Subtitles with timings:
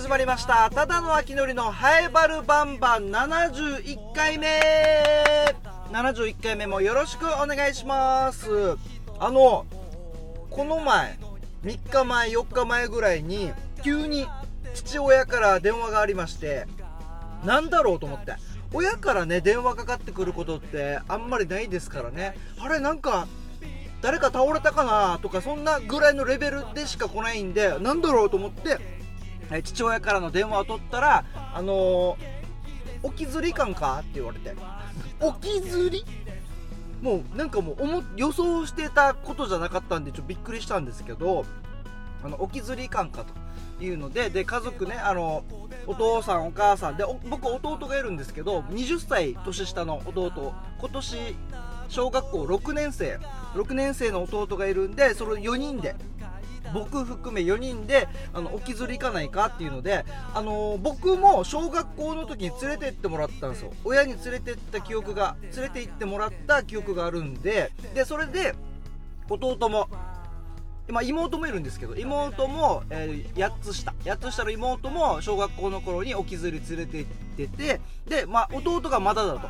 [0.00, 0.70] 始まりました。
[0.70, 3.10] ただの秋のりのハエバルバンバン。
[3.10, 4.48] 71回目。
[5.92, 8.78] 71回目もよろしくお願いします。
[9.18, 9.66] あの
[10.48, 11.18] この前
[11.64, 13.52] 3日前4日前ぐらいに
[13.84, 14.26] 急に
[14.72, 16.66] 父親から電話がありまして
[17.44, 18.36] なんだろうと思って。
[18.72, 22.38] 親からね電話かかってくることってあんまりないですからね。
[22.58, 23.28] あれなんか
[24.00, 28.78] 誰か倒れたかなとかそんなぐらいのレベルでしか来ないんでなんだろうと思って
[29.62, 32.16] 父親からの電話を取ったらあのー、
[33.02, 34.54] 置きずり感かって言われて。
[35.20, 36.04] 置きずり？
[37.02, 41.46] もうなんかもう予想してたことじゃなかったんでちょっとびっくりしたんですけど
[42.22, 43.24] あの置きずり感か
[43.78, 45.44] というのでで家族ねあの
[45.86, 51.36] お父さんお母さんで僕弟がいるんですけど20歳年下の弟今年
[51.88, 53.18] 小学校6年生
[53.54, 55.96] 6年生の弟がいるんでそれ4人で
[56.72, 60.04] 僕含め4人であの置きずり行かないかっていうので、
[60.34, 63.72] あの、僕も小学校の時に連れて行ってもらったんですよ。
[63.84, 68.54] 親に連れて行った記憶が連れて行ってもらった記憶があるんででそれで
[69.28, 69.88] 弟も
[70.92, 73.94] ま、妹もいるんですけど妹も、えー、8つ下。
[74.04, 79.48] 8つ下の妹も小学校の頃に置きずり連れて行っててで、まあ、弟がまだだと。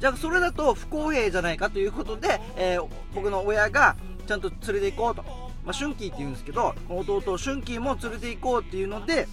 [0.00, 3.96] じゃあそれだと不公平じゃないかということで、えー、僕の親が
[4.28, 5.24] ちゃんと連れて行こうと、
[5.68, 9.28] まあ、春季って言うんですけど弟春季も連れて行こうっていうので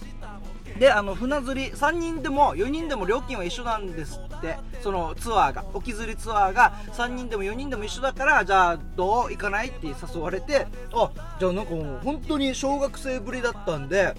[0.78, 4.58] であの船釣り3人でも4人でも料金は一緒なんですって。
[4.82, 14.14] そのツアーが沖釣りツアーが3人でも4人でも一緒だからじゃあどう行かないって誘われてあじゃあなんかもう本当に小学生ぶりだったんで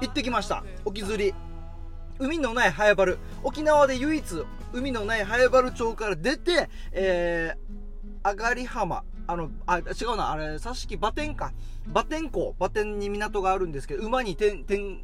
[0.00, 0.62] 行ってきました。
[0.84, 1.34] 沖釣り。
[2.18, 3.16] 海のない早原。
[3.42, 4.24] 沖縄で唯一
[4.72, 9.02] 海のない早原町から出て、えー、上がり浜。
[9.26, 9.82] あの、あ、違
[10.12, 11.52] うな、あれ、佐敷馬天か。
[11.88, 15.00] 馬天港、馬天に港があるんですけど、馬に天、天、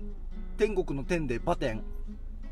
[0.57, 1.83] 天国の天で馬天。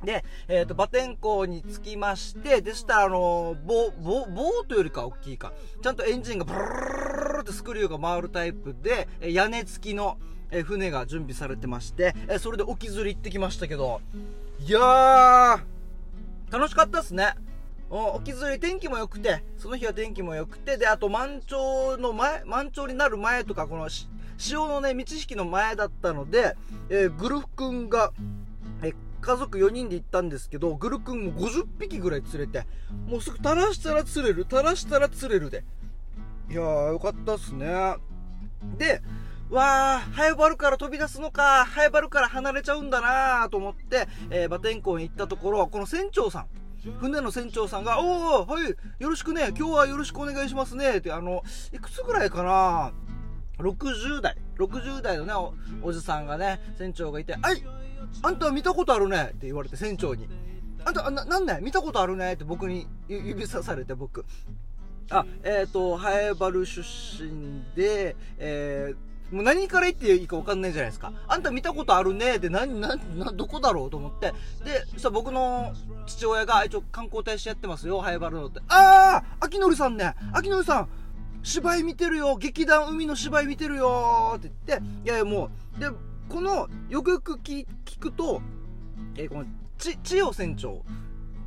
[0.05, 5.53] で、えっ、ー、と、馬天港に着きまして、でしたら、あのー、ボ、ボ、ボートよりか大きいか。
[5.83, 10.19] ちゃんとエンジンがブルルルってスクリューが回るタイプで、屋根付きの、
[10.53, 14.01] え船が準備されてまして、えそれで沖釣り行ってきましたけど、
[14.59, 15.61] いやー、
[16.51, 17.35] 楽しかったっすね。
[17.91, 23.89] 沖釣り天気も良くて、その日は天気も良くて、で、あと満潮の前、満潮になる前とか、この
[24.39, 26.57] 潮のね、満ち引きの前だったので、
[26.89, 28.13] えー、グルフ君が、
[28.83, 32.65] え家族4人で行ったんですけど、グル君も50匹ぐらい釣れて、
[33.07, 35.65] もうすぐ垂らしたら釣れる、垂らしたら釣れるで。
[36.49, 37.97] いやー、よかったっすね。
[38.79, 39.03] で、
[39.51, 46.47] わあ、ハエバルから飛び出すのか、ハエバルから離れちゃうんだなと思って、えー、馬天港に行ったところ、この船長さん、
[47.01, 48.69] 船の船長さんが、おおはい、
[48.99, 51.43] よろしくね、今日はよろしくお願いしますね、って、あの、
[51.73, 52.93] いくつぐらいかな
[53.59, 55.53] ？60代、60代のねお、
[55.83, 57.63] おじさんがね、船長がいて、はい、
[58.23, 60.29] あんた見たことあるねって言われて、船長に。
[60.85, 64.25] あんた、な、なんね見たことあるねって僕に指さされて、僕。
[65.11, 71.13] あ、えっ、ー、と、ハエバル出身で、えー、もう何から言っていいか分かんないじゃないですか。
[71.29, 74.33] あんた見たことあるねで、何、何、何、どこだろうと思って。
[74.65, 75.73] で、そしたら僕の
[76.07, 78.61] 父親が、一応観光大使やってますよ、ハエバルのって。
[78.69, 80.89] ああ秋のりさんね秋のりさん
[81.43, 85.89] 芝居見てるよ劇団海の芝居見てるよって言って、いやいやもう、で、
[86.29, 87.67] この、よくよく聞
[87.99, 88.43] くと、
[89.17, 89.47] えー、この、
[89.79, 90.83] ち、千代船長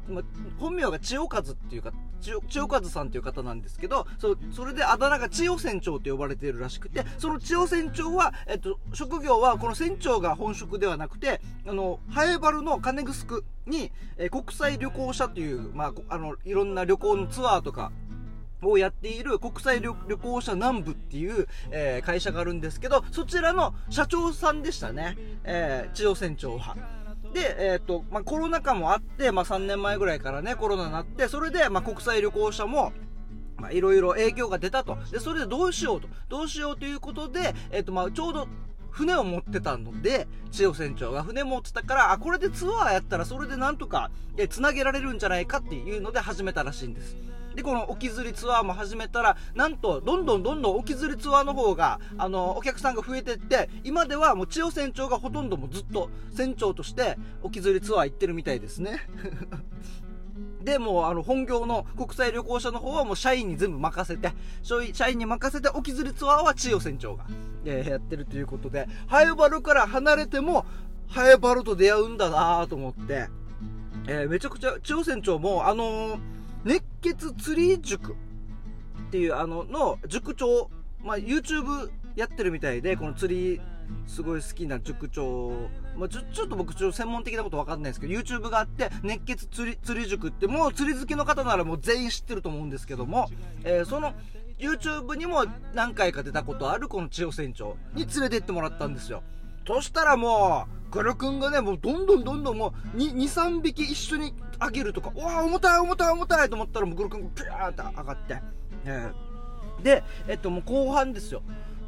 [0.10, 0.22] ま
[0.60, 1.92] 本名が千代和っていうか
[2.24, 17.92] 千代和さんっていう方なんですけどそそれであだ名が千代船長と呼ばれているらしくてその千代船長は、えっと、職業はこの船長が本職ではなくてあのハエバルの金城に、え国際旅行者という、まあ、あのいろんな旅行のツアーとか
[18.62, 25.18] をやっている国際旅行者南部っていう、えー、会社があるんですけど、そちらの社長さんでしたね。
[25.44, 26.76] えー、千代船長は。
[27.34, 32.94] で、えっ、ー、と、まあ、コロナ禍もあって、まあ、3年前ぐらいからね、コロナになって、それで、まあ、国際旅行者も、
[33.58, 34.98] まあ、いろいろ影響が出たと。
[35.12, 36.08] で、それでどうしようと。
[36.30, 38.48] どうしようということで、えっ、ー、と、まあ、ちょうど、
[38.94, 47.18] 船を持ってたので、千代船長が船持ってたから、あ、これでツアーやったらそれでなんとか、え、繋げられるんじゃないかっていうので始めたらしいんです。
[47.56, 59.08] で、この沖釣りツアーも始めたら、なんと、どんどんどんどん沖釣りツアーの方が、あの、お客さんが増えてって、今ではもう千代船長がほとんどもずっと船長として沖釣りツアー行ってるみたいですね。
[60.64, 64.32] で、も、あの、本業の国際旅行者の方はもう社員に全部任せて、
[64.64, 67.26] 社員に任せて、沖釣りツアーは千代船長が、
[67.66, 70.66] えー、やってるということで、ハエバルから離れても、
[71.08, 73.28] ハエバルと出会うんだなと思って、
[74.08, 76.33] えー、めちゃくちゃ、千代船長も、あのー
[76.64, 78.16] 熱血釣り塾っ
[79.12, 80.70] ていうあのの塾長、
[81.04, 83.62] まあ、YouTube やってるみたいでこの釣り
[84.08, 85.52] すごい好きな塾長、
[85.98, 93.30] まあ、ちょちょっと僕ちょっと専門的なこと分かんないですけど YouTube があって熱血釣り釣り塾ってもう釣り好きの方ならもう全員知ってると思うんですけども、
[93.64, 94.14] えー、その
[94.58, 99.24] YouTube にも何回か出たことあるこの千代船長に連れてってもらったんですよ。
[99.66, 108.42] そしたらもうグル君がねもうどんどんどんどんもう23匹一緒にあげるとかうわ重たい重たい重たいと思ったらもうグル君がピューって上がって、
[108.86, 111.42] えー、でえっともう後半ですよ。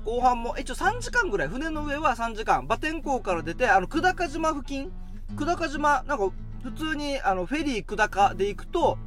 [0.05, 1.47] 後半も一応3時間ぐらい。
[1.47, 2.63] 船の上は3時間。
[2.65, 4.91] 馬天港から出てあの久高島付近。
[5.35, 6.29] 久高島なんか
[6.63, 8.99] 普通にあのフェリー久高で行くと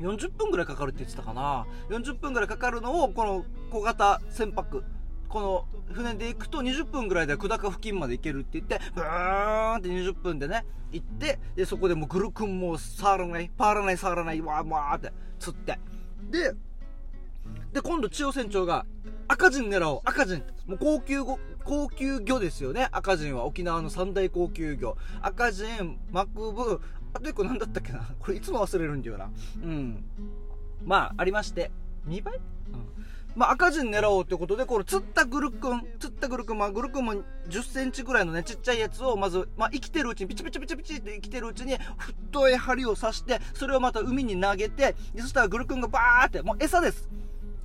[0.00, 1.66] 40分ぐらいかかるって言ってたかな。
[1.88, 4.84] 40分ぐらいかかるのをこの小型船舶。
[5.28, 15.78] この船で行くと20分ぐらいで久高付近まで行けるって言ってブーンって20分でね行ってでそこでもうグルクンも触らないパーらない触らないわーわーって釣って。
[16.30, 16.54] で
[17.72, 18.86] で今度千代船長が
[19.26, 21.24] 赤人狙おう赤人もう高級
[21.64, 23.44] 高級魚ですよね赤人は。
[23.44, 24.96] 沖縄の三大高級魚。
[25.22, 26.80] 赤人マクブ
[27.12, 28.14] あと1個何だったっけな？
[28.18, 29.30] これいつも忘れるんだよな。
[29.62, 30.04] うん。
[30.84, 31.70] まあありまして。
[32.06, 32.42] 2倍、うん。
[33.34, 37.14] まあ、赤字狙おうということで、この釣ったグルクン、釣ったグルクン、まあ、グルクンも
[37.48, 47.08] 10センチぐらいのね、ちっちゃいやつを、まず、まあ、生きてるうちに、ピチピチピチピチって生きてるうちに、太い針を刺して、それをまた海に投げて、そしたらグルクンがバーって、もう餌です。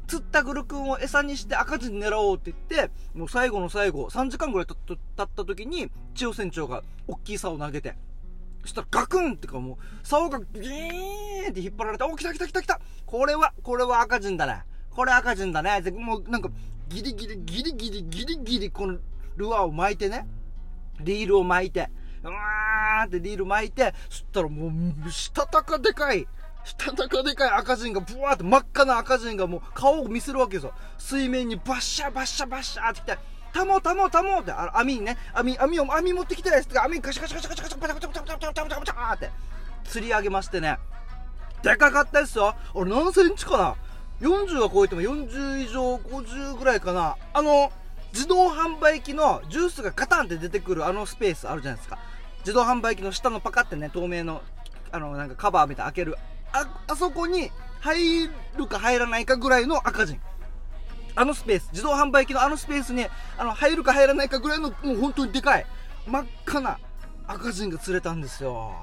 [0.07, 7.95] 釣ったグルクンを餌にして赤字狙おうって言って、もう最後の最後、3時間ぐらい経った時に、千代船長が大きい竿を投げて、
[8.63, 14.63] そしたらガクンってかもう、竿がギーンって引っ張られて、お、来た来た来た来たこれは、これは赤字だね。
[14.99, 15.79] これ赤字だね。
[15.91, 16.49] もうなんか、
[16.89, 18.97] ギリギリ、ギリギリ、ギリギリ、この
[19.37, 20.27] ルアーを巻いてね、
[20.99, 21.89] リールを巻いて、
[22.21, 24.69] うわーってリール巻いて、そしたらも
[25.07, 26.27] う、したたかでかい、
[26.65, 30.73] したたかでかい赤人がブワーって真っ赤な赤人がもう顔を見せるわけですよ。
[30.97, 33.17] 水面にバッシャバッシャバッシャって来て、
[33.53, 39.31] たもたもたもって、あ網にね、網、網を、網持ってきてないです網ガシャガシャガシャガシャガシャガシャガシャガシャガシャガシャガシャガシャって
[39.85, 40.77] 釣り上げましてね。
[41.63, 42.53] でかかったですよ。
[42.73, 43.75] 俺何センチかな
[44.21, 47.15] 40は超えても40以上50ぐらいかな。
[47.33, 47.71] あの
[48.11, 51.99] 自動販売機のジュースがガタンって出てくるあのスペースあるじゃないですか。
[52.39, 54.41] 自動販売機の下のパカってね透明の
[54.91, 56.17] あのなんかカバーみたいな開ける。
[56.51, 58.27] ああそこに入
[58.57, 60.19] るか入らないかぐらいの赤字。
[61.15, 61.69] あのスペース。
[61.71, 63.05] 自動販売機のあのスペースに
[63.37, 65.65] あの入るか入らないかぐらいのもう本当にでかい
[66.07, 66.79] 真っ赤な
[67.27, 68.73] 赤字が釣れたんですよ。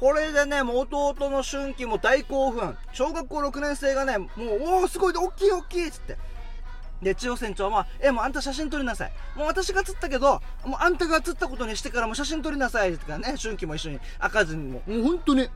[0.00, 2.74] これでね、もう弟の春季も大興奮。
[2.92, 4.30] 小学校6年生がね、もう、
[4.62, 6.16] おお、すごい、大きい、大きいっつって。
[7.02, 9.12] で、千代船長は、え、もうあんた写真撮りなさい。
[9.36, 12.94] もう私が釣ったけど、もうあんたが釣ったことにしてからも写真撮りなさい。
[12.94, 14.82] ってかね、春季も一緒に、赤字にも。
[14.86, 15.50] もう本当に、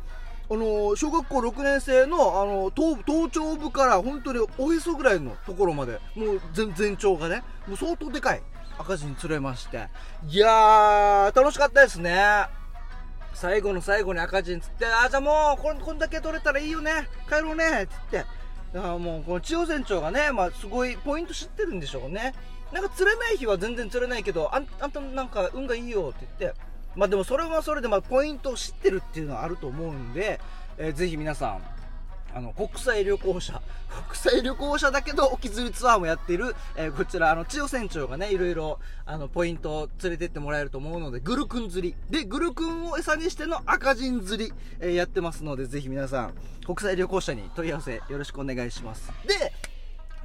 [0.51, 8.43] あの、小学校6年生の、あのー、頭頂部から本当におへそぐらいのところまで、もう全全長がね、もう相当でかい
[8.79, 9.89] 赤字に釣れまして。
[10.29, 12.64] いやー、楽しかったですね。
[13.35, 18.25] 最後の最後に赤字につって、あ、じゃあもうこ、こんだけ取れたらいいよね、帰ろうね、つって、
[18.73, 22.35] だからもう、この千代船長がね、まあ、すごいポイント知ってるんでしょうね。
[22.73, 26.61] なんか釣れない日は全然釣れないけど、あんあんたなんか運がいいよって言って、
[26.97, 30.41] まあでもそれはそれで、まあ、ポイントを知ってるっていうのはあると思うんで、
[30.77, 31.63] えー、ぜひ皆さん、
[32.35, 33.63] あの国際旅行者。
[34.09, 41.95] 国際旅行者だけど沖釣りツアーもやっている、えー、こちらあの千代船長がねいろいろあのポイントを連れてってもらえると思うのでグルクン釣り。
[42.11, 46.35] でグルクンを餌にしての赤人釣り、えー、やってますのでぜひ皆さん
[46.67, 49.13] 国際旅行者に問い合わせよろしくお願いします。
[49.27, 49.53] で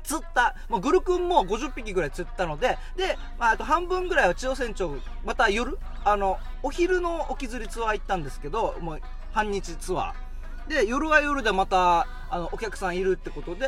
[0.03, 9.01] 釣った、もうグルクンも50匹ぐらい釣ったので、で、まあ、あと半分ぐらいは千代船長、また夜、あの、お昼の沖釣りツアー行ったんですけど、もう
[9.33, 10.28] 半日ツアー。
[10.69, 13.67] で夜は夜でまたあのお客さんいるってことで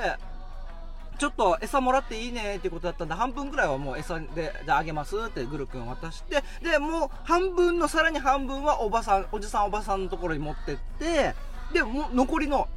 [1.17, 11.35] ちょっと餌もらっていいねってことだったんで半分ぐらいはもう餌でじゃあげますってグル君渡してでもう半分のさらに半分はおばさんおじさんおばさんのところに持ってって
[11.73, 12.67] でも残りの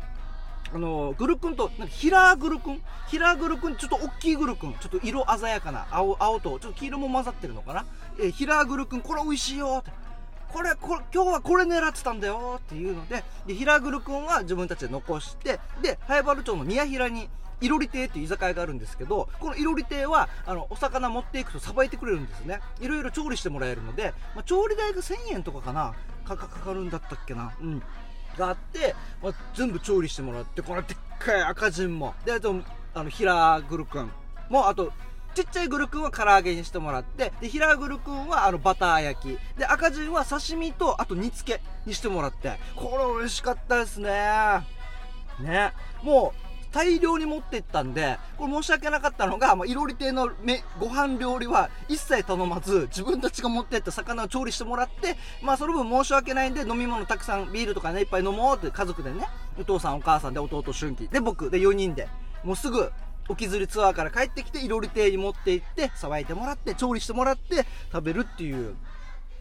[0.72, 2.82] あのグル君となんかヒラーグル君？
[3.06, 7.84] ヒラーグル君ちょっと大きいグル君ちょっと色鮮やかな青青とちょっと黄色も混ざってるのかな？
[8.20, 10.03] えヒラーグル君これ美味しいよって。
[10.54, 17.28] これこれ今日はこれ狙ってたんだよっていうのでで平黒君は自分たちで残してで早原町の宮平に
[17.60, 22.60] いろり亭っていう居酒屋があるんですけどこのいろり亭はあのお魚持っていくとさばいてくれるんですね。
[22.80, 25.94] いろいろ調理してもらえるので、まあ、調理代が1000円とかかな。
[26.24, 27.52] かかかるんだったっけな。
[27.60, 27.82] うん。
[28.38, 32.14] があって、まあ、全部調理してもらってこのでっかい赤人も。
[32.24, 32.54] であと
[32.94, 34.10] あの平黒君
[34.50, 34.92] もあと
[35.34, 44.10] ちっちゃいグルクンは唐揚げにしてもらって、で、平グルクンはあのバター焼き、で、赤字は刺身と、あと煮付けにしてもらって、これ美味しかったですね。
[45.40, 45.72] ね。
[46.02, 62.08] もう、大量に持ってったんで、これ申し訳なかったのが、まあ、いろり亭のめご飯料理は一切頼まず、自分たちが持ってった魚を調理してもらって、まあ、その分申し訳ないんで、飲み物たくさん、ビールとかね、いっぱい飲もうって家族でね、お父さんお母さんで弟春季で僕で4人で、
[62.42, 62.90] もうすぐ
[63.28, 68.74] 沖釣りツアーから帰ってきて、いろり亭に持って行って、さばいてもらって、調理してもらって食べるっていう。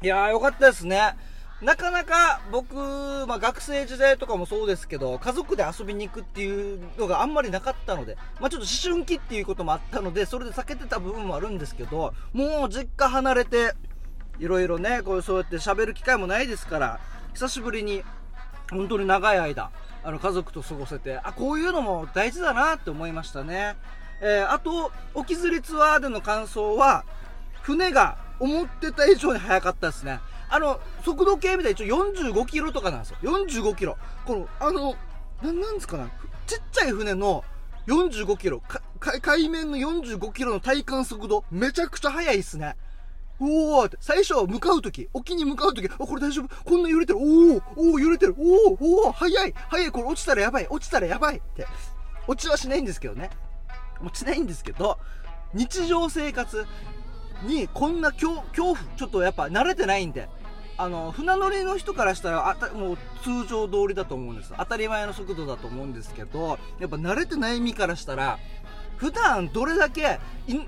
[0.02, 1.16] いやーよかったですね。
[1.62, 2.76] なかなか僕、
[3.26, 13.74] まあ、学生時代とかもそうですけど、家族で遊びに行くっていうのがあんまりなかったので、まあ、ちょっと思春期っていうこともあったので、それで避けてた部分もあるんですけど、もう実家離れて、
[14.40, 17.00] いろいろね、こうそうやって喋る機会もないですから、
[17.34, 18.04] 久しぶりに、
[18.70, 19.72] 本当に長い間、
[20.04, 23.76] あの家族と過ごせて、あ、こういうのも大事だなって思いましたね。
[24.22, 27.06] えー、あと、沖釣りツアーでの感想は、
[27.62, 30.20] 船が思ってた以上に速かったですね。
[30.50, 33.18] あの、速度計みたいに一応45キロとかなんですよ。
[33.22, 33.98] 45キロ。
[34.26, 34.96] この、あの、
[35.42, 36.08] ななんですかな。
[36.48, 37.44] ちっちゃい船の
[37.88, 38.62] 45キロ、
[39.00, 42.76] 海面の45キロの体感速度、めちゃくちゃ速いっすね。
[43.44, 46.64] おおって、最初向かうとき、沖に向かうとき、あ、これ大丈夫？
[46.64, 47.20] こんな揺れてる。
[47.20, 48.36] おおおお揺れてる。
[48.38, 49.54] おおおお早い。
[49.70, 50.68] 早いこれ落ちたらやばい。
[50.70, 51.68] 落ちたらやばいって。
[52.28, 53.30] 落ちはしないんですけどね。
[54.02, 54.98] 落ちないんですけど、
[55.54, 56.66] 日常生活
[57.44, 60.30] にこんな恐怖、ちょっとやっぱ慣れてないんで、
[60.76, 64.54] あの船乗りの人からしたらあたもう通常通りだと思うんです。
[64.58, 68.40] 当たり前の速度だと思うんですけどやっぱ慣れてない身からしたら
[68.98, 70.20] 普段どれだけ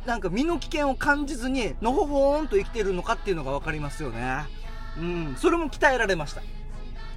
[0.05, 4.45] なんか身の危険を感じずにのほほーんと生きてるのかっていうのが分かりますよね。
[4.97, 5.35] うん。
[5.37, 6.41] それも鍛えられました。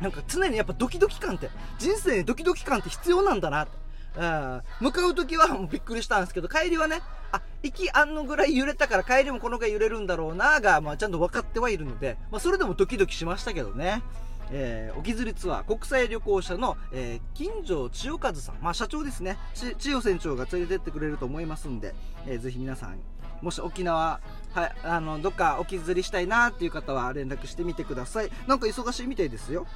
[0.00, 3.88] なんか常にやっぱドキドキ感って人生にドキドキ感って必要なんだなって。
[4.16, 14.02] うん、向かう時はもうびっくりしたんですけど帰りはねあ息あんのぐらい揺れたから帰りもこのぐらい揺れるんだろうなが、まあ、ちゃんと分かってはいるので、まあ、それでもドキドキしましたけどね。
[14.50, 19.36] えー、沖釣りツアー国際旅行者の、えー、金城千代和さん、まあ、社長ですね。
[19.54, 21.94] 千代船長が連れてってくれると思いますんで、
[22.26, 22.98] えー、ぜひ皆さん
[23.42, 24.20] もし沖縄
[24.54, 28.30] はあのどっか沖釣りしたいなっていう方は連絡してみてください。
[28.46, 29.66] なんか忙しいみたいですよ。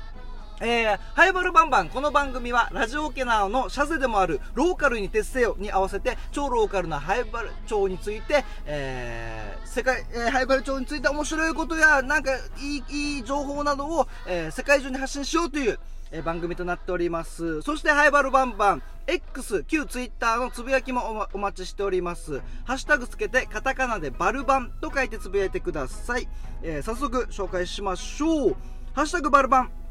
[0.64, 1.88] えー、ハイバルバンバン。
[1.88, 15.80] この番組は、ラジオ沖縄のシャゼでもある、ローカルに徹せよに合わせて、超ローカルなハイバル町について、えー、世界、えー、ハイバル町について面白いことや、なんか、いい、いい情報などを、えー、世界中に発信しようという、
[16.12, 17.60] えー、番組となっております。
[17.62, 22.40] そして、ハイバルバンバン、X、旧 Twitter のつぶやきもお待ちしております。
[22.66, 26.28] ハッシュタグつけて、カタカナでバルバンと書いてつぶやいてください。
[26.62, 28.56] えー、早速紹介しましょう。
[28.92, 29.81] ハッシュタグバルバン。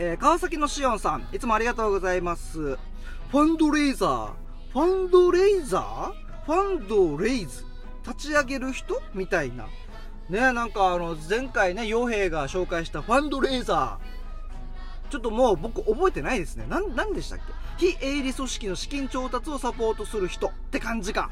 [0.00, 2.60] えー、川崎のしおんさん、いつもありがとうございます。
[2.60, 4.30] ファンドレイザー
[4.72, 6.12] ファンドレイザー？
[6.46, 7.64] ファンドレイズ？
[8.06, 9.02] 立ち上げる人？
[9.12, 9.66] みたいな。
[10.28, 15.10] ねなんかあの、前回ね、傭兵が紹介したファンドレイザー。
[15.10, 16.66] ちょっともう僕覚えてないですね。
[16.68, 17.38] な、なんでしたっ
[17.78, 17.88] け？
[17.88, 21.28] 非営利組織の資金調達をサポートする人って感じか。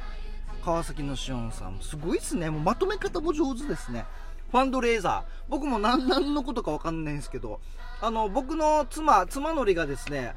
[0.65, 2.51] 川崎のしおんさん、すごいっすね。
[2.51, 4.07] もうまとめ方も上手ですね。
[4.51, 5.33] ファンドレーザー。
[5.49, 7.61] 僕も何、何のことかわかんないんですけど、
[8.01, 10.35] あの、僕の妻、妻のりがですね、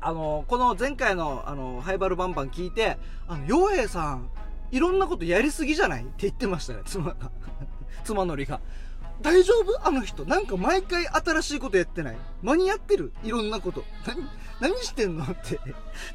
[0.00, 2.98] あの、この前回の、あの、ハイバルバンバン聞いて、
[3.28, 4.28] あの、洋平さん、
[4.72, 6.02] いろんなことやりすぎじゃない？
[6.02, 7.16] って言ってましたね、妻が。
[8.04, 8.60] 妻のりが。
[9.20, 9.86] 大丈夫？
[9.86, 10.24] あの人。
[10.24, 12.16] なんか毎回新しいことやってない？
[12.42, 13.12] 間に合ってる？
[13.22, 13.84] いろんなこと。
[14.60, 15.24] 何、何してんの？
[15.24, 15.60] って。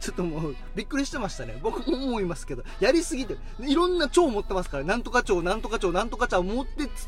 [0.01, 1.57] ちょっともう、びっくりしてましたね。
[1.61, 2.63] 僕も思いますけど。
[2.81, 3.37] やりすぎて。
[3.61, 4.83] いろんな蝶持ってますから。
[4.83, 7.07] なんとか蝶、なんとか蝶、なんとか蝶持ってつ、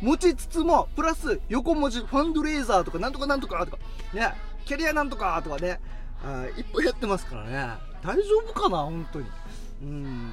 [0.00, 3.78] 持ちつつも、プラス、横文字、ファンドレーザーとか、なんとかなんとかとか、
[4.14, 4.32] ね、
[4.64, 5.80] キャリアなんとかとかね、
[6.24, 7.74] あいっぱいやってますからね。
[8.02, 9.26] 大丈夫かな本当に。
[9.82, 10.32] うん。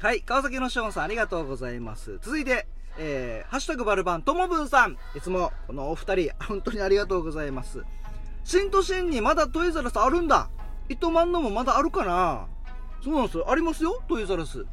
[0.00, 2.18] はい、川崎のショーンさんありがとうございます。
[2.22, 2.66] 続いて、
[2.98, 4.96] えー、ハッシュタグバルバン、ともぶんさん。
[5.14, 7.82] いつも、このお二人、本当にありがとうございます。
[8.44, 10.48] 新都心にまだトイザラスあるんだ。
[10.88, 12.46] 糸満のもまだあるかな
[13.02, 13.50] そうなんですよ。
[13.50, 14.66] ありますよ、トイザラス。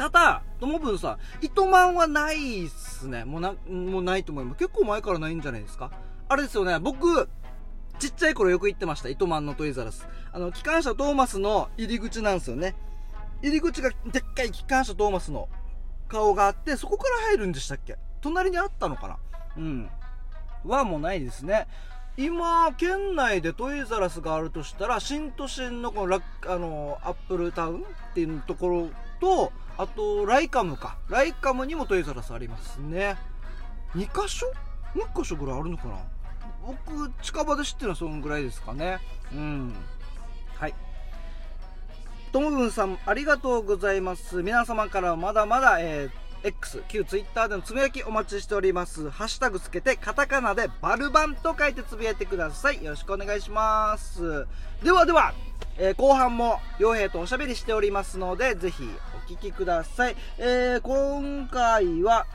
[0.00, 3.26] ただ、ともぶんさん、糸満はないっすね。
[3.26, 4.58] もうな、もうないと思います。
[4.58, 5.90] 結構前からないんじゃないですか？
[6.26, 7.28] あれですよね、僕、
[7.98, 9.10] ちっちゃい頃よく行ってました。
[9.10, 10.08] 糸満のトイザラス。
[10.32, 12.76] あの、機関車トーマスの入り口なんですよね。
[13.42, 15.50] 入り口がでっかい機関車トーマスの
[16.08, 17.98] 顔があって、そこから入るんでしたっけ？
[18.22, 19.18] 隣にあったのかな？
[19.58, 19.90] うん。
[20.64, 21.68] はもうないですね。
[22.16, 27.82] 今、県内でトイザラスがあるとしたら、新都心のこのラあのアップルタウンっ
[28.14, 28.88] ていうところ
[29.20, 30.96] と、あと、ライカムか。
[31.08, 33.16] ライカムにもトイザラスありますね。
[33.94, 34.46] 2箇所
[34.94, 35.96] ?2 箇所ぐらいあるのかな？
[36.66, 38.98] 僕、近場で知ってるのはそのぐらいですかね。
[39.32, 39.74] うん。
[40.56, 40.74] はい。
[42.32, 44.42] ともぶんさん、ありがとうございます。
[44.42, 49.10] 皆様からまだまだ、えー、X、旧 Twitter でのつぶやきお待ちしております。
[49.10, 52.84] ハッシュタグつけて、カタカナでバルバンと書いてつぶやいてください。
[52.84, 54.46] よろしくお願いします。
[54.82, 55.32] ではでは、
[55.78, 58.82] えー後半も傭兵とおしゃべりしておりますのでぜひ
[59.30, 62.26] お聞きください、えー今回は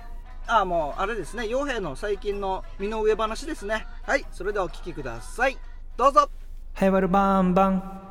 [0.48, 1.44] あもうあれですね。
[1.44, 3.86] 傭兵の最近の身の上話ですね。
[4.04, 5.58] はいそれではお聞きください。
[5.98, 6.30] どうぞ。
[6.74, 8.02] ハイバルバンバン。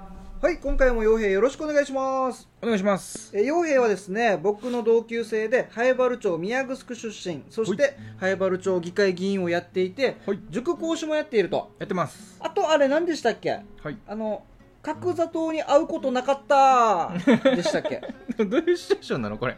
[0.43, 2.47] はい今回も傭兵よろしくお願いします。
[2.61, 3.31] お願いします。
[3.35, 7.43] えー傭兵はですね僕の同級生で灰原町宮城出身。
[7.49, 10.41] そして灰原町議会議員をやっていて、はい。
[10.50, 11.71] 塾講師もやっていると。
[11.79, 12.37] やってます。
[12.41, 13.62] あとあれ何でしたっけ？
[13.83, 13.97] はい。
[14.07, 14.43] あの
[14.85, 17.11] 角砂糖に会うことなかった。
[17.57, 18.03] でしたっけ？
[18.45, 19.57] どういうシチュエーションなのこれ？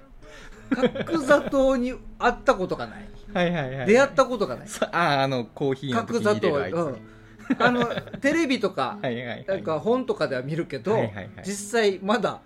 [1.04, 3.09] 角砂糖に会ったことがない。
[3.35, 4.68] はいはいは出会ったことがない。
[4.68, 7.50] さああのコーヒーの時に角砂糖、入れるあいつ。
[7.50, 7.87] うん、あの
[8.21, 9.45] テレビとか はいはいはい。
[9.47, 11.30] なんか本とかでは見るけど、はいはいはい。
[11.45, 12.40] 実際まだ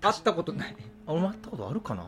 [0.00, 0.72] 会ったことない。
[0.72, 0.74] っ
[1.06, 2.04] あ会ったことあるかな？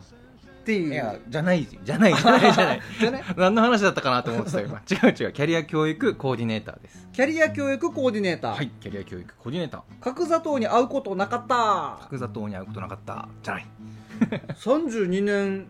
[0.66, 0.92] ていう。
[0.92, 2.14] いやじゃないじゃない。
[2.14, 2.52] じゃない。
[2.52, 2.80] じゃない。
[2.98, 4.78] じゃね何の話だったかなと思ってたよ今。
[4.90, 5.32] 違う違う。
[5.32, 7.08] キャリア教育コーディネーターです。
[7.12, 9.82] キャリア教育コーディネーター、はいキャリア教育コーディネーター。
[10.00, 12.04] 角砂糖に会うことなかった。
[12.04, 13.28] 角砂糖に会うことなかった。
[13.42, 13.66] じゃない。
[14.58, 15.68] 32年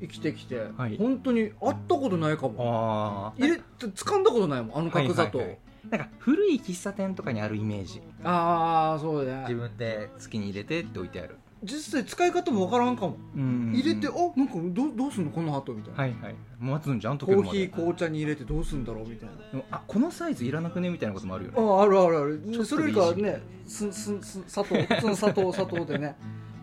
[0.00, 0.96] 生きてきて、はい。
[0.96, 3.32] 本当に会ったことないかも。
[3.36, 5.56] あ入れ掴んだことないもんあの角砂糖、はいはい。
[5.56, 8.00] はいなんか古い喫茶店とかにあるイメージ。
[8.22, 9.40] ああそうだね。
[9.42, 13.72] 自分で好きに入れてって置いてある実際使い方もわからんかも、うん。
[13.74, 19.62] 入れてあなんかどうどうすんのこの後みたいな、はいはい待つんじゃん溶コーヒー紅茶に入れてどうすんだろうみたいな。
[19.70, 21.56] あこのサイズいらなくねみたいなこともあるよね。
[21.58, 22.42] ああるあるある。
[22.44, 26.16] ちょっとそれよりかはねすすす砂糖普通の砂糖砂糖でね。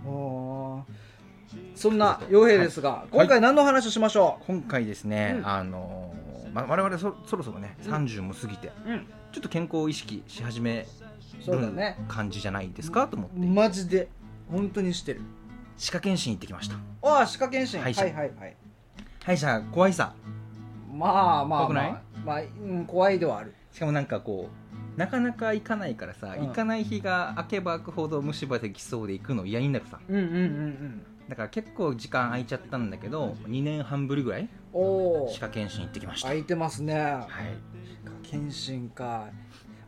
[0.05, 1.09] ああ
[1.75, 5.47] そんな傭兵ですが、今回何の話をしましょ今回ですね、うん。
[5.47, 7.93] あのーま、我々そそろそろねうん。
[7.93, 10.85] 30も過ぎて、う、うん、ちょっと健康を意識し始める
[11.43, 11.97] そうだね。
[12.07, 13.07] 感じじゃないですか？
[13.07, 13.47] と思って。
[13.47, 14.09] マジで
[14.51, 15.21] 本当にしてる。
[15.77, 16.75] 歯科検診行ってきました。
[17.01, 17.79] ああ歯科検診。
[17.79, 18.07] は歯医者。
[18.07, 18.55] いはいはい。
[19.23, 20.13] 歯医者怖いさ。
[20.93, 21.91] まあまあ怖くない？
[21.91, 23.53] まあ、まあうん、怖いではある。
[23.71, 24.49] しかもなんかこ
[24.95, 26.47] うなかなか行かないからさ、うん。
[26.47, 29.99] 行かない日が明けば明くほど虫歯できそうで行くの嫌になるさ。
[30.09, 31.01] うんうんうんうん。
[31.29, 36.29] だから結構時間空いちゃったんだけど2年半ぶりぐらい歯科検診行ってきました。
[36.29, 36.95] 空いてますね。
[36.95, 37.27] はい。
[38.23, 39.27] 検診か。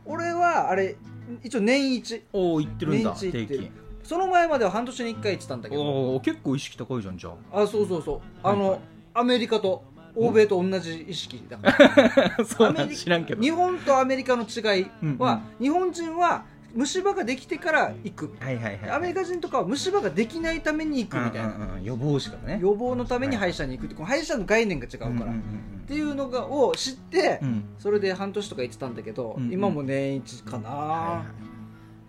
[0.04, 0.96] 俺はあれ
[1.42, 2.22] 一応年一。
[2.32, 3.12] おお行ってるんだ。
[3.12, 3.70] 定期
[4.02, 6.20] その前までは半年に1回行ってたんだけど。
[6.20, 7.66] 結構意識高いじゃんじゃあ。
[7.66, 8.20] そうそうそう。
[8.42, 8.80] あの、はいはい。
[9.14, 9.84] アメリカと
[10.14, 11.56] 欧米と同じ意識だ。
[11.58, 13.42] からあそうなん知らんけど。
[13.42, 14.86] 日本とアメリカの違い
[15.18, 18.34] は、うん日本人は虫歯ができてから行く。
[18.40, 21.84] はいはいはいアメリカ人とかは虫歯ができないために行くみたいな、うんうんうん。
[21.84, 22.58] 予防歯科だね。
[22.62, 25.42] 予防のために歯医者に行くってこの歯医者の概念が違うから、うんうんうん
[25.82, 27.64] っていうのがを知って、うん。
[27.78, 29.52] それで半年とか行ってたんだけど、うんうん。
[29.52, 31.51] 今も年一かな、はいはい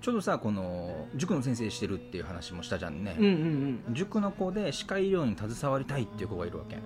[0.03, 6.77] ちょうどさこの塾の先生してるっていう話もしたじゃんね、うんうん塾の子で歯科医療に携わりたいっていう子がいるわけ。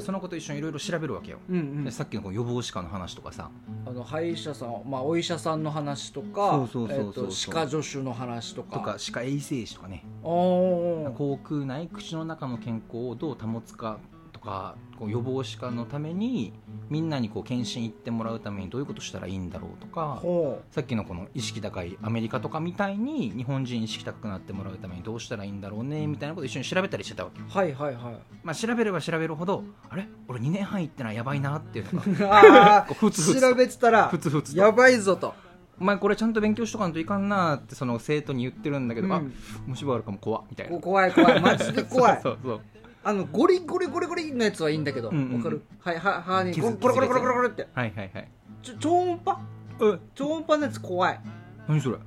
[0.00, 1.84] その子と一緒にいろいろ調べるわけよ、うんうん。
[1.84, 3.50] でさっきの予防歯科の話とかさ。
[3.86, 8.78] あの歯医者さん、まあ、お医者さんの話とか歯科助手の話とか。
[8.78, 10.04] とか歯科衛生士とかね。
[10.22, 14.11] 口腔内口の中の健康をどう保つかと
[14.42, 16.52] かこう予防歯科のために
[16.90, 28.14] みんなにこう検診行ってもらうためにどういうことしたらいいんだろうとかほさっきのこの意識高いアメリカとかみたいに日本人意識高くなってもらうためにどうしたらいいんだろうねみたいなことを一緒に調べたりしてたわけはいはいはい。
[28.42, 30.06] まあ、調べれば調べるほどあれ？
[30.28, 34.58] 俺2年半行ってないやばいなっていうのが ふつふつあ調べてたらふつふつと。
[34.60, 35.34] やばいぞと、
[35.80, 39.12] お前これちゃんと勉強しとかんといかんなってその生徒に言ってるんだけど、うん。
[39.12, 39.22] あ
[39.66, 40.72] 虫歯あるかも怖っみたいな。
[40.74, 41.40] こ怖い怖い。
[41.40, 42.20] マジで怖い。
[42.22, 42.60] そうそう
[43.04, 45.08] あのゴリゴリゴリゴリのやつはいいんだけど。
[45.08, 45.42] わ、うんうん。
[45.42, 45.62] かる？
[45.80, 48.28] はいは歯に傷ゴロゴロゴロゴロゴロってはいはいはい
[48.62, 49.40] ちょ超音波
[49.80, 51.20] え超音波のやつ怖い
[51.66, 51.98] 何それ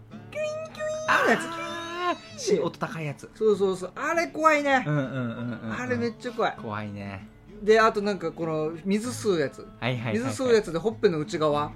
[1.08, 7.28] あやつあーし音高いやつそうそうそうあれ怖いねう、んうんうんあれめっちゃ怖い怖いね
[7.62, 11.72] であとなんかこの水吸うやつはいはいはい、はい、水吸うやつでほっぺの内側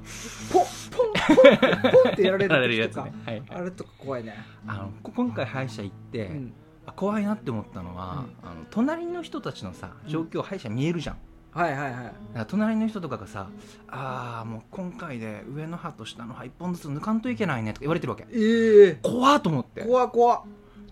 [0.51, 4.35] ポンポンポンポンってやられるやつとか、ねはいはいあれとか怖いね、
[4.67, 11.17] あのこ今回歯医者行って、うん、あ怖いなって思ったのは、あの隣の人たちのさ状況歯医者見えるじゃん、
[11.51, 11.93] はいはいはい。
[11.93, 13.49] だから隣の人とかがさ
[13.87, 18.25] 「ああもう今回で上の歯と下の歯一本ずつ抜かんといけないね」とか言われてるわけ。
[18.31, 18.99] ええ。
[19.01, 19.83] 怖っと思って。
[19.83, 20.43] 怖怖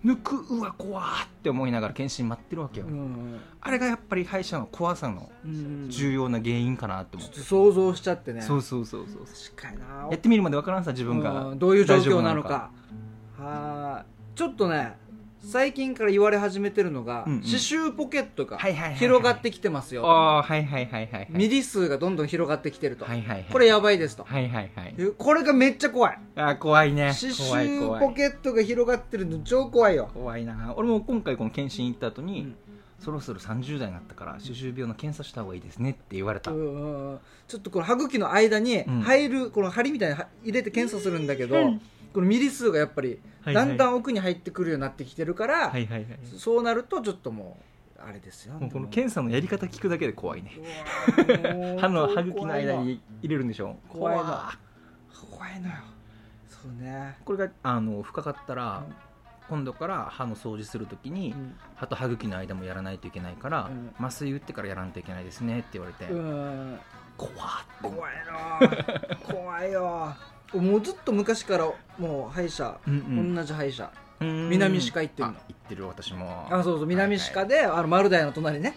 [0.04, 1.04] 抜くうわ怖っ
[1.42, 8.42] て思いながら検診待ってるわけよ、うん、あれがやっぱり歯医者の怖さのうん、重要な原因かなって思って、ちょっと想像しちゃってね。
[8.42, 9.24] そうそうそうそう。
[9.56, 10.08] 確かにな。
[10.10, 11.58] やってみるまでわからんさ自分が、うん。
[11.58, 12.70] どういう状況なのか。
[13.38, 14.36] はい。
[14.38, 14.96] ちょっとね
[15.44, 17.42] 最近から言われ始めてるのが、うんうん。
[17.42, 21.26] 歯周ポケットが広がってきてますよ、ああはいはいはいはいはい。
[21.30, 24.94] ミリ数がどんどん広がってきてると、はいはいはいこれやばいですと、はいはいはい。
[24.98, 26.18] えこれがめっちゃ怖い。
[26.36, 27.12] あー怖いね。
[27.12, 28.00] 歯怖い周怖い。
[28.08, 30.10] ポケットが広がってるの超怖いよ。
[30.12, 30.74] 怖いな。
[30.76, 32.56] 俺も今回この検診行った後に、うん。
[32.98, 39.00] そろそろ30代になったから歯周病の検査した方がいいですねって言われた、うんちょっとこの歯茎の間にうん。
[39.02, 41.78] 入るこの針みたいなの入れて検査するんだけど、こ
[42.18, 46.06] このミリ数がやっぱりはいだんだん奥に入ってくるようになってきてるから、はいはいはい。
[46.36, 47.56] そうなるとちょっとも
[47.96, 50.50] うあれですよこの剣検査のやり方聞くだけで怖いね。
[51.78, 54.52] 歯の歯茎の間に入れるんでしょ怖いの怖
[55.30, 55.74] 怖いのよ。
[56.48, 57.16] そうね。
[57.24, 58.82] これがあの深かったら、
[59.48, 61.54] 今度から歯の掃除するときに、うん。
[61.76, 64.04] 歯と歯茎の間もやらないといけないから、うん。
[64.04, 66.78] 麻酔打ってからやらないといけないですねって言われて、うん。
[67.16, 67.36] 怖っ。
[67.80, 69.16] 怖いな。
[69.22, 70.16] 怖いよ
[70.54, 73.90] もうずっと昔からもう歯医者、うん同じ歯医者。
[74.20, 74.48] うん。
[74.50, 75.34] 南歯科行ってるの。
[75.34, 76.46] あ行ってる私も。
[76.50, 78.74] あそうそう南歯科で、あの丸大の隣ね。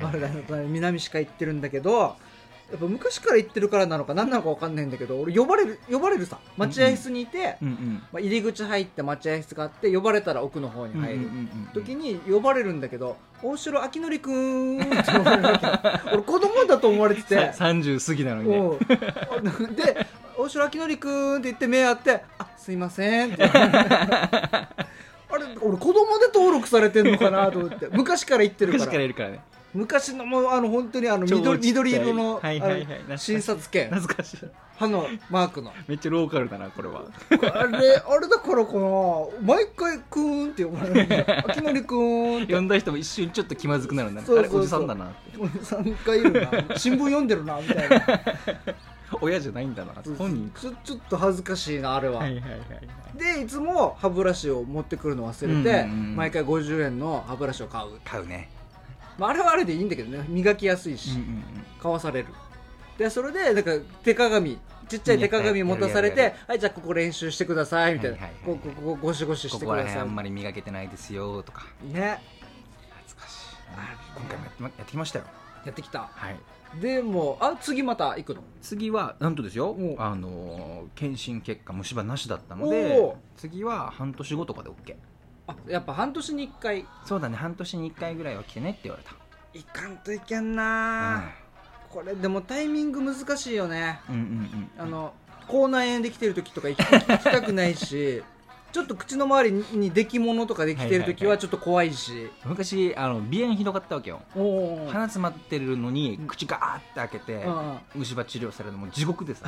[0.00, 2.16] 丸大の隣南歯科行ってるんだけど
[2.70, 8.02] やっぱ昔から行ってるからなのか何なのか分かんないんだけど俺呼ばれる呼ばれるさ待合室にいて、うんうん。
[8.12, 16.10] まあ、入り口入って待合室があって呼ばれたら奥の方に入る、うんうんうんうん時に呼ばれるんだけど「大城明則くん」って呼ばれるわけ。
[16.14, 17.52] 俺子供だと思われてて。
[17.52, 18.56] さ30過ぎなのにね。
[18.56, 19.74] うん。
[19.74, 20.06] で
[20.42, 22.76] 「大城明則くん」って言って目合って「あすい。
[22.76, 24.68] ません」ってあ
[25.38, 29.08] れ俺子供で登録されてんのかなと思って昔から言ってるから昔からい。
[29.08, 29.40] るからね
[29.74, 32.60] 昔のもうあの本当にあの緑緑色の,、はい。
[32.60, 32.86] はいはい。
[33.08, 34.38] あの診察券懐かしい。
[34.76, 38.80] 歯のマークのめっちゃローカルだなこれはあれあれだからかな
[39.40, 46.22] 毎回「くーん」って呼ばれるんだよ「明則くーん」って呼んだ人も一瞬ちょっと気まずくなるんだねそうそうそうあれおじさんだなって3回い。
[46.24, 47.88] るな新聞読んでるなみたい。
[47.88, 48.00] な
[49.20, 52.60] 親じゃないんだな本人ちょちょっと恥ずかしいなあれは、はいはいはい
[53.16, 58.48] でいつも歯ブラシを持ってくるの忘れて、うんうんうん毎回50円の歯ブラシを買う、買うね。
[59.18, 61.44] まあ、あれはあれでいいんだけどね磨きやすいし、うんうん
[61.80, 62.28] 買わされる。
[62.96, 63.72] でそれでなんか
[64.02, 69.84] 手鏡ちっちゃい手鏡持たされてはいじゃあここ練習してくださいみたいな、はいはいはいここここゴシゴシしこてください。
[69.84, 71.66] こら辺あんまり磨けてないですよとか。
[71.82, 72.20] ね。
[73.04, 73.56] 懐かしい。
[73.76, 75.24] あ今回もやってまやってきましたよ
[75.64, 76.10] やってきた。
[76.12, 76.36] はい。
[76.80, 78.42] でもうあ次また行くの？
[78.62, 79.70] 次はなんとですよ。
[79.70, 84.94] おあのー検診結果虫歯なしだったのおでー次は半年後とかで OK
[85.48, 86.86] あやっぱ半年に1回。
[87.04, 87.36] そうだね。
[87.36, 89.12] 半年に1回ぐらいは来てねって言われた。
[89.52, 91.24] 行かんといけんな、
[91.90, 94.00] これでもタイミング難しいよね。
[94.08, 95.12] うんうんうんあの
[95.48, 98.22] 口内炎できてる時とか行き行きたくないし
[98.72, 104.22] ちょっと口の周りに出来物とかできてる時はちょっと怖いし、昔あの鼻炎ひどかったわけよ。
[104.34, 107.78] 鼻詰まってるのに口ガーって開けてうん。
[107.96, 109.46] 虫歯治療されるのも地獄でさ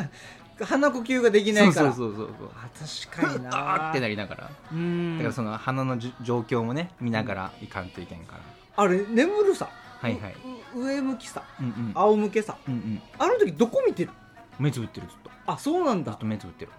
[0.60, 1.92] 鼻呼吸ができないから。
[1.92, 2.68] そうそうそうそうあ
[3.16, 3.90] 確かにな。
[3.90, 4.50] ってなりながら。
[4.72, 5.16] うん。
[5.16, 8.40] だからその鼻の状況もね見ながらいかんといけんから。
[8.76, 9.68] あれ眠るさ。
[10.00, 10.34] はいはい。
[10.76, 11.42] う上向きさ。
[11.58, 11.92] うんうん。
[11.94, 12.56] 仰向けさ。
[12.68, 13.02] うんうん。
[13.18, 14.10] あの時どこ見てる？
[14.58, 15.30] 目つぶってるずっと。
[15.46, 16.12] あそうなんだ。
[16.12, 16.72] ずっと目つぶってる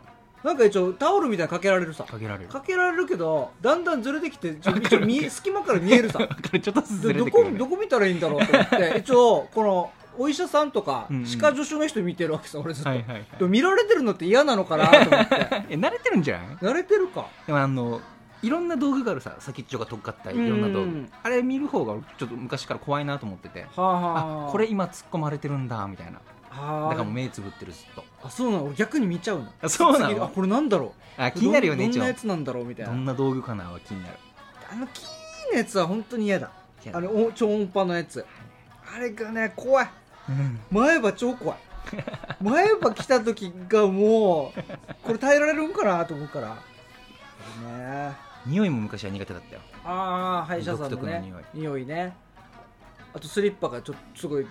[0.44, 2.04] なんか一応タオルみたいなのかけられるさ。
[2.06, 2.50] かけられる。
[2.50, 6.20] かけられるけどだんだんずれてきてちょ一応見え隙間から見えるさ。
[6.20, 7.52] ちょっとずつずれてくるね。
[7.52, 8.98] こどこ見たらいいんだろうと思って。
[9.04, 13.26] 一応このお医者さんとか歯科助手の人見てるわけさ俺ずっと、はいはいはい。
[13.38, 15.36] でも見られてるのって嫌なのかなと思って。
[15.70, 16.48] え慣れてるんじゃない？
[16.58, 17.26] 慣れてるか。
[17.48, 18.02] でもあの
[18.42, 20.80] いろんな道具があるさ先っちょがとっかったりいろんな道具。
[20.80, 23.62] うんあれ見る方がちょっと昔から怖いなと思ってて。
[23.62, 26.14] はあはあこれ今突っ込まれてるんだみたいな。
[26.14, 28.04] はあだからもう目つぶってるずっと。
[28.24, 28.66] あそうなの？
[28.66, 29.52] 俺逆に見ちゃうの。
[29.62, 30.10] あそうなの？
[30.10, 31.22] 次あこれなんだろう？
[31.22, 32.66] あ気になるよねどんなやつなんだろう？
[32.66, 32.92] みたいな。
[32.92, 34.14] どんな道具かなは気になる。
[34.72, 36.52] あのキーのやつは本当に嫌だ。
[36.92, 38.26] あのお超音波のやつ。
[38.94, 39.90] あれがね怖い。
[40.30, 40.60] うん。
[40.72, 41.58] 前歯超怖い。
[42.42, 44.62] 前歯来た時がもう
[45.04, 46.56] これ耐えられるんかなと思うから。
[47.64, 48.14] ね。
[48.46, 49.62] 匂いも昔は苦手だったよ。
[49.86, 51.44] ああ歯医者さんの独特のね匂い。
[51.54, 52.16] 匂いね。
[53.14, 54.46] あとスリッパがちょっとすごい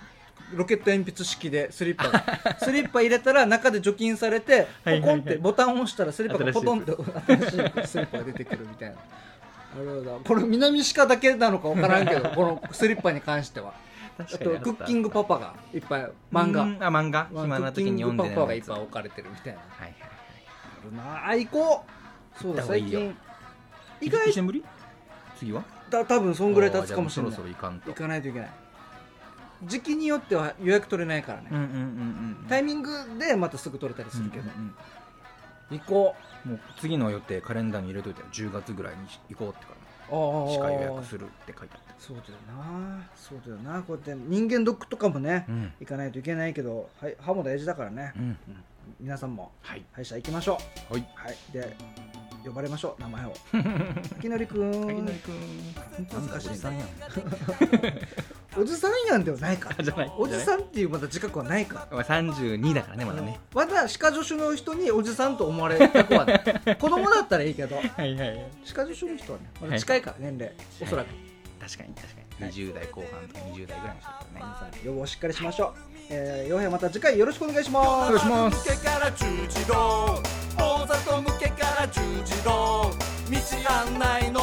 [0.55, 2.09] ロケット鉛筆式でスリッパ。
[2.09, 2.25] が
[2.61, 5.17] スリッパ入れたら中で除菌されてポはいはいはい。
[5.17, 6.93] コンってボタンを押したらスリッパがポトンって
[7.27, 8.97] 新しいスリッパが出てくるみたいな。
[10.25, 13.73] これ南鹿だけなのか分からんけど このスリッパに関しては。
[14.19, 16.63] あとクッキングパパがいっぱい漫画。
[16.63, 17.29] うんあ漫画。
[17.33, 19.59] まあ暇な時に読んでクッキングパパがいっぱい置かれてるみたいな。
[19.61, 21.85] はいはいあるなあ行こ
[22.39, 22.43] う。
[22.43, 23.15] そうだ最近。
[24.01, 24.33] 意意外
[25.39, 25.63] 次は？
[25.91, 27.33] だ多分そんぐらい経つかもしれない。
[27.33, 27.91] そろそろ行かんと。
[27.91, 28.51] 行かないといけない
[29.65, 31.75] 時期によっては予約取れないからね、うんうんうんう
[32.45, 34.75] んタイミングでまたすぐ取れたりするけど、うんうん
[35.71, 36.15] 行こ
[36.47, 36.49] う。
[36.49, 38.21] んもう次の予定カレンダーに入れといて。
[38.21, 39.79] よ10月ぐらいに行こうってから
[40.11, 43.07] 歯科予約するって書いてあっそうだよな。
[43.15, 43.83] そうだよな。
[43.83, 45.73] こうやって人間ドックとかもね、たうん。
[45.81, 48.39] 行かないといけないけどはい歯も大事だからね、うん。
[49.01, 49.85] 皆さんもはい。
[49.93, 50.59] 歯医者行きましょ
[50.91, 50.95] う。
[50.95, 51.07] はい。
[51.15, 51.37] はい。
[51.53, 51.77] で
[52.45, 53.03] 呼ばれましょう。
[53.03, 53.35] 名前を。
[54.23, 54.87] きのりくん。
[54.87, 56.05] 萩野くん。
[56.11, 56.57] 恥ずかしい。
[56.57, 56.89] さんやん
[58.57, 59.85] おじさんやんではないから。
[59.85, 61.97] じゃないおじさんっていうまだ自覚はないから。
[61.97, 63.39] まあ32だからねまだね。
[63.55, 66.43] まだ歯科助手の人におじさんと思われた子はね
[66.81, 67.77] 子供だったらいいけど。
[67.77, 71.09] はいはい歯科助手の人はねまだ近いから年齢おそらく。
[71.61, 72.15] 確かに確か
[72.47, 72.53] に。
[72.53, 75.89] 20代後半とか20代ぐらいの人だったらね予防しっかりしましょう。
[76.11, 77.89] えー、洋平また次回よろしくお願いします。
[77.89, 78.71] お願いします。
[78.71, 79.73] 向けから十字路
[80.57, 83.09] 大里向けから十字路道
[83.69, 84.41] 案内の